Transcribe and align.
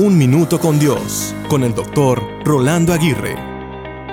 Un 0.00 0.16
Minuto 0.16 0.60
con 0.60 0.78
Dios, 0.78 1.34
con 1.48 1.64
el 1.64 1.74
doctor 1.74 2.22
Rolando 2.44 2.92
Aguirre. 2.92 3.34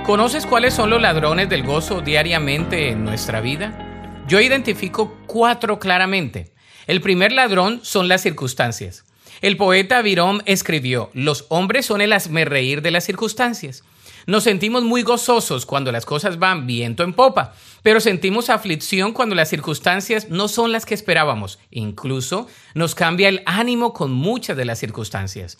¿Conoces 0.03 0.47
cuáles 0.47 0.73
son 0.73 0.89
los 0.89 0.99
ladrones 0.99 1.47
del 1.47 1.61
gozo 1.61 2.01
diariamente 2.01 2.89
en 2.89 3.03
nuestra 3.03 3.39
vida? 3.39 4.23
Yo 4.27 4.41
identifico 4.41 5.15
cuatro 5.27 5.77
claramente. 5.77 6.51
El 6.87 7.01
primer 7.01 7.31
ladrón 7.31 7.81
son 7.83 8.07
las 8.07 8.21
circunstancias. 8.21 9.05
El 9.41 9.57
poeta 9.57 10.01
Virón 10.01 10.41
escribió, 10.47 11.11
los 11.13 11.45
hombres 11.49 11.85
son 11.85 12.01
el 12.01 12.13
asmerreír 12.13 12.81
de 12.81 12.89
las 12.89 13.03
circunstancias. 13.03 13.83
Nos 14.27 14.43
sentimos 14.43 14.83
muy 14.83 15.03
gozosos 15.03 15.65
cuando 15.65 15.91
las 15.91 16.05
cosas 16.05 16.39
van 16.39 16.65
viento 16.65 17.03
en 17.03 17.13
popa, 17.13 17.53
pero 17.83 17.99
sentimos 17.99 18.49
aflicción 18.49 19.13
cuando 19.13 19.35
las 19.35 19.49
circunstancias 19.49 20.29
no 20.29 20.47
son 20.47 20.71
las 20.71 20.85
que 20.85 20.95
esperábamos. 20.95 21.59
Incluso 21.69 22.47
nos 22.73 22.95
cambia 22.95 23.29
el 23.29 23.43
ánimo 23.45 23.93
con 23.93 24.11
muchas 24.11 24.57
de 24.57 24.65
las 24.65 24.79
circunstancias. 24.79 25.59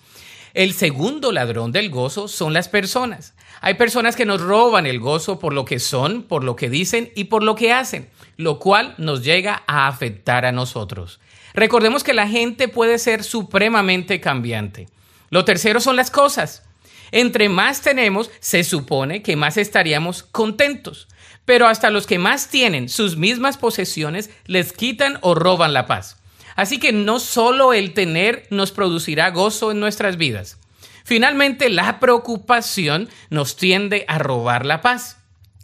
El 0.55 0.73
segundo 0.73 1.31
ladrón 1.31 1.71
del 1.71 1.89
gozo 1.89 2.27
son 2.27 2.53
las 2.53 2.69
personas. 2.69 3.35
Hay 3.61 3.75
personas 3.75 4.15
que 4.15 4.25
nos 4.25 4.41
roban 4.41 4.85
el 4.85 4.99
gozo 4.99 5.37
por 5.37 5.53
lo 5.53 5.65
que 5.65 5.79
son, 5.79 6.23
por 6.23 6.43
lo 6.43 6.55
que 6.55 6.69
dicen 6.69 7.11
y 7.15 7.25
por 7.25 7.43
lo 7.43 7.55
que 7.55 7.73
hacen, 7.73 8.09
lo 8.37 8.57
cual 8.57 8.95
nos 8.97 9.23
llega 9.23 9.63
a 9.67 9.87
afectar 9.87 10.45
a 10.45 10.51
nosotros. 10.51 11.19
Recordemos 11.53 12.03
que 12.03 12.13
la 12.13 12.27
gente 12.27 12.67
puede 12.67 12.99
ser 12.99 13.23
supremamente 13.23 14.19
cambiante. 14.21 14.87
Lo 15.29 15.45
tercero 15.45 15.79
son 15.79 15.97
las 15.97 16.09
cosas. 16.09 16.63
Entre 17.11 17.49
más 17.49 17.81
tenemos, 17.81 18.31
se 18.39 18.63
supone 18.63 19.21
que 19.21 19.35
más 19.35 19.57
estaríamos 19.57 20.23
contentos. 20.23 21.07
Pero 21.45 21.67
hasta 21.67 21.91
los 21.91 22.07
que 22.07 22.19
más 22.19 22.49
tienen 22.49 22.89
sus 22.89 23.17
mismas 23.17 23.57
posesiones 23.57 24.29
les 24.45 24.73
quitan 24.73 25.19
o 25.21 25.35
roban 25.35 25.73
la 25.73 25.85
paz. 25.85 26.17
Así 26.55 26.79
que 26.79 26.91
no 26.91 27.19
solo 27.19 27.73
el 27.73 27.93
tener 27.93 28.47
nos 28.49 28.71
producirá 28.71 29.29
gozo 29.31 29.71
en 29.71 29.79
nuestras 29.79 30.17
vidas. 30.17 30.57
Finalmente, 31.03 31.69
la 31.69 31.99
preocupación 31.99 33.09
nos 33.29 33.57
tiende 33.57 34.05
a 34.07 34.17
robar 34.17 34.65
la 34.65 34.81
paz. 34.81 35.17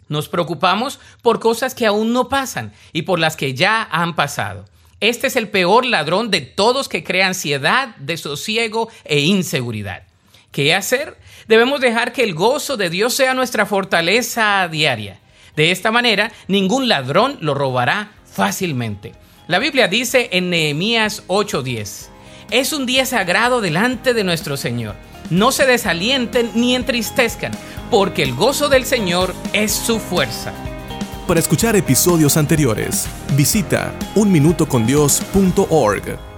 Nos 0.08 0.28
preocupamos 0.28 1.00
por 1.22 1.40
cosas 1.40 1.74
que 1.74 1.86
aún 1.86 2.12
no 2.12 2.28
pasan 2.28 2.72
y 2.92 3.02
por 3.02 3.18
las 3.18 3.36
que 3.36 3.54
ya 3.54 3.88
han 3.90 4.14
pasado. 4.14 4.66
Este 5.00 5.26
es 5.26 5.34
el 5.34 5.48
peor 5.48 5.84
ladrón 5.84 6.30
de 6.30 6.42
todos 6.42 6.88
que 6.88 7.02
crea 7.02 7.26
ansiedad, 7.26 7.96
desosiego 7.96 8.88
e 9.04 9.20
inseguridad. 9.20 10.04
¿Qué 10.52 10.74
hacer? 10.74 11.16
Debemos 11.48 11.80
dejar 11.80 12.12
que 12.12 12.22
el 12.22 12.34
gozo 12.34 12.76
de 12.76 12.90
Dios 12.90 13.14
sea 13.14 13.32
nuestra 13.32 13.64
fortaleza 13.64 14.68
diaria. 14.70 15.18
De 15.56 15.70
esta 15.70 15.90
manera, 15.90 16.30
ningún 16.46 16.88
ladrón 16.88 17.38
lo 17.40 17.54
robará 17.54 18.12
fácilmente. 18.30 19.14
La 19.48 19.58
Biblia 19.58 19.88
dice 19.88 20.28
en 20.32 20.50
Nehemías 20.50 21.22
8:10, 21.26 22.10
es 22.50 22.74
un 22.74 22.84
día 22.84 23.06
sagrado 23.06 23.62
delante 23.62 24.12
de 24.12 24.24
nuestro 24.24 24.58
Señor. 24.58 24.94
No 25.30 25.52
se 25.52 25.64
desalienten 25.64 26.50
ni 26.54 26.74
entristezcan, 26.74 27.52
porque 27.90 28.22
el 28.22 28.34
gozo 28.34 28.68
del 28.68 28.84
Señor 28.84 29.34
es 29.54 29.72
su 29.72 29.98
fuerza. 29.98 30.52
Para 31.26 31.40
escuchar 31.40 31.76
episodios 31.76 32.36
anteriores, 32.36 33.08
visita 33.34 33.94
unminutocondios.org. 34.14 36.31